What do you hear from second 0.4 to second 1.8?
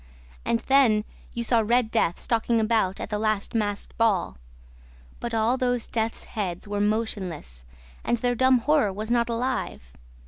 And then you saw